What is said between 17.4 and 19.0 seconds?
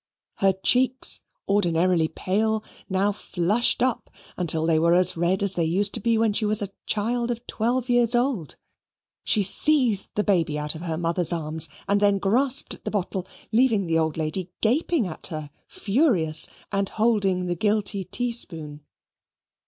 the guilty tea spoon.